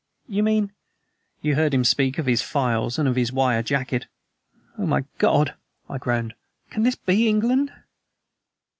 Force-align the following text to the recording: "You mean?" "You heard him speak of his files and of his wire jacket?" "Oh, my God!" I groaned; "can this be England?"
"You 0.27 0.41
mean?" 0.41 0.71
"You 1.43 1.53
heard 1.53 1.75
him 1.75 1.83
speak 1.83 2.17
of 2.17 2.25
his 2.25 2.41
files 2.41 2.97
and 2.97 3.07
of 3.07 3.15
his 3.15 3.31
wire 3.31 3.61
jacket?" 3.61 4.07
"Oh, 4.75 4.87
my 4.87 5.05
God!" 5.19 5.53
I 5.87 5.99
groaned; 5.99 6.33
"can 6.71 6.81
this 6.81 6.95
be 6.95 7.27
England?" 7.27 7.71